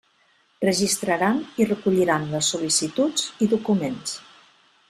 Registraran 0.63 1.43
i 1.65 1.69
recolliran 1.73 2.27
les 2.33 2.51
sol·licituds 2.55 3.29
i 3.49 3.53
documents. 3.57 4.21